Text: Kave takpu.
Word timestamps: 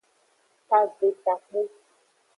Kave 0.67 1.07
takpu. 1.23 1.61